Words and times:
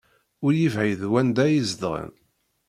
Ur 0.45 0.53
yebɛid 0.61 1.01
wanda 1.11 1.41
ay 1.45 1.57
zedɣen. 1.69 2.11